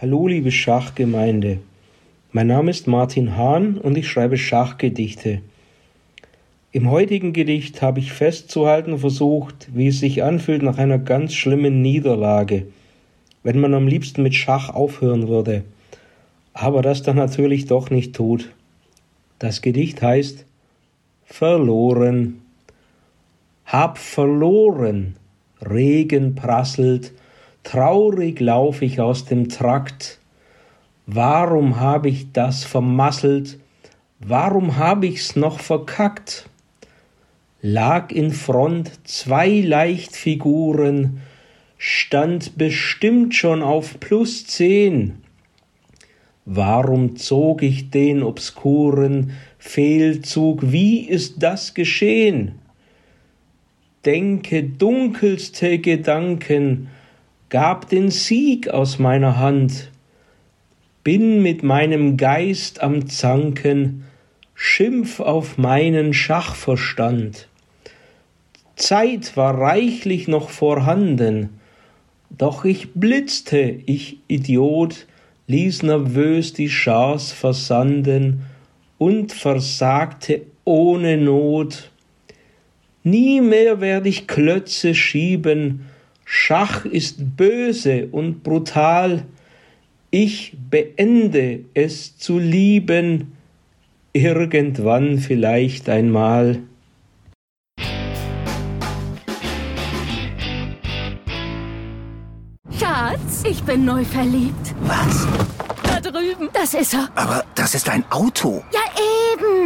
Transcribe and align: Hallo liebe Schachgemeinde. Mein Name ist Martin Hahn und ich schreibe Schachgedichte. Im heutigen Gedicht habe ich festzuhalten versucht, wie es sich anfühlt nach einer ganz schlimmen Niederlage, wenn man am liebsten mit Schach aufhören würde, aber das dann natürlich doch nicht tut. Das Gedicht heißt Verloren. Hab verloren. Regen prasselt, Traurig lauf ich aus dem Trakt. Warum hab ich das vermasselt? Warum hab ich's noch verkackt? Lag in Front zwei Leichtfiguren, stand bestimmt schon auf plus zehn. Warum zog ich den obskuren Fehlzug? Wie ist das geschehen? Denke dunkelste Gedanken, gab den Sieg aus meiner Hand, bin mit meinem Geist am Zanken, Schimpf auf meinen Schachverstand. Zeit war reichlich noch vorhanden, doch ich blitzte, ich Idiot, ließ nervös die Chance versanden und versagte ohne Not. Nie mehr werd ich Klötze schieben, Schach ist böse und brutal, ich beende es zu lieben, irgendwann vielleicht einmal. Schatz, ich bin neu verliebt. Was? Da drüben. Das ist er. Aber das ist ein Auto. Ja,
Hallo 0.00 0.28
liebe 0.28 0.50
Schachgemeinde. 0.50 1.58
Mein 2.32 2.46
Name 2.46 2.70
ist 2.70 2.86
Martin 2.86 3.36
Hahn 3.36 3.76
und 3.76 3.98
ich 3.98 4.08
schreibe 4.08 4.38
Schachgedichte. 4.38 5.42
Im 6.72 6.90
heutigen 6.90 7.34
Gedicht 7.34 7.82
habe 7.82 7.98
ich 7.98 8.10
festzuhalten 8.10 8.96
versucht, 8.96 9.68
wie 9.74 9.88
es 9.88 10.00
sich 10.00 10.22
anfühlt 10.22 10.62
nach 10.62 10.78
einer 10.78 10.98
ganz 10.98 11.34
schlimmen 11.34 11.82
Niederlage, 11.82 12.68
wenn 13.42 13.60
man 13.60 13.74
am 13.74 13.86
liebsten 13.86 14.22
mit 14.22 14.34
Schach 14.34 14.70
aufhören 14.70 15.28
würde, 15.28 15.64
aber 16.54 16.80
das 16.80 17.02
dann 17.02 17.16
natürlich 17.16 17.66
doch 17.66 17.90
nicht 17.90 18.16
tut. 18.16 18.52
Das 19.38 19.60
Gedicht 19.60 20.00
heißt 20.00 20.46
Verloren. 21.26 22.40
Hab 23.66 23.98
verloren. 23.98 25.16
Regen 25.60 26.36
prasselt, 26.36 27.12
Traurig 27.62 28.40
lauf 28.40 28.82
ich 28.82 29.00
aus 29.00 29.24
dem 29.26 29.48
Trakt. 29.48 30.18
Warum 31.06 31.80
hab 31.80 32.06
ich 32.06 32.32
das 32.32 32.64
vermasselt? 32.64 33.58
Warum 34.18 34.76
hab 34.76 35.04
ich's 35.04 35.36
noch 35.36 35.60
verkackt? 35.60 36.48
Lag 37.62 38.10
in 38.10 38.30
Front 38.30 39.06
zwei 39.06 39.60
Leichtfiguren, 39.60 41.20
stand 41.76 42.56
bestimmt 42.56 43.34
schon 43.34 43.62
auf 43.62 44.00
plus 44.00 44.46
zehn. 44.46 45.18
Warum 46.46 47.16
zog 47.16 47.62
ich 47.62 47.90
den 47.90 48.22
obskuren 48.22 49.32
Fehlzug? 49.58 50.72
Wie 50.72 51.00
ist 51.00 51.42
das 51.42 51.74
geschehen? 51.74 52.58
Denke 54.04 54.62
dunkelste 54.62 55.78
Gedanken, 55.78 56.88
gab 57.50 57.88
den 57.88 58.10
Sieg 58.10 58.68
aus 58.68 59.00
meiner 59.00 59.38
Hand, 59.38 59.90
bin 61.02 61.42
mit 61.42 61.64
meinem 61.64 62.16
Geist 62.16 62.80
am 62.80 63.08
Zanken, 63.08 64.04
Schimpf 64.54 65.18
auf 65.18 65.58
meinen 65.58 66.14
Schachverstand. 66.14 67.48
Zeit 68.76 69.36
war 69.36 69.58
reichlich 69.58 70.28
noch 70.28 70.48
vorhanden, 70.48 71.60
doch 72.30 72.64
ich 72.64 72.92
blitzte, 72.94 73.80
ich 73.84 74.18
Idiot, 74.28 75.06
ließ 75.48 75.82
nervös 75.82 76.52
die 76.52 76.68
Chance 76.68 77.34
versanden 77.34 78.44
und 78.98 79.32
versagte 79.32 80.42
ohne 80.64 81.16
Not. 81.16 81.90
Nie 83.02 83.40
mehr 83.40 83.80
werd 83.80 84.06
ich 84.06 84.28
Klötze 84.28 84.94
schieben, 84.94 85.86
Schach 86.32 86.84
ist 86.84 87.36
böse 87.36 88.06
und 88.12 88.44
brutal, 88.44 89.24
ich 90.12 90.56
beende 90.70 91.64
es 91.74 92.16
zu 92.18 92.38
lieben, 92.38 93.32
irgendwann 94.12 95.18
vielleicht 95.18 95.88
einmal. 95.88 96.60
Schatz, 102.78 103.42
ich 103.44 103.60
bin 103.64 103.84
neu 103.84 104.04
verliebt. 104.04 104.74
Was? 104.82 105.26
Da 105.82 106.00
drüben. 106.00 106.48
Das 106.52 106.74
ist 106.74 106.94
er. 106.94 107.08
Aber 107.16 107.44
das 107.56 107.74
ist 107.74 107.88
ein 107.88 108.04
Auto. 108.08 108.62
Ja, 108.72 108.80